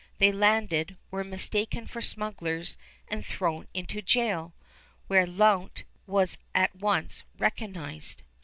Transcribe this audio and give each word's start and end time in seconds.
They 0.17 0.31
landed, 0.31 0.97
were 1.11 1.23
mistaken 1.23 1.85
for 1.85 2.01
smugglers, 2.01 2.75
and 3.07 3.23
thrown 3.23 3.67
into 3.71 4.01
jail, 4.01 4.55
where 5.05 5.27
Lount 5.27 5.83
was 6.07 6.39
at 6.55 6.75
once 6.75 7.21
recognized. 7.37 8.23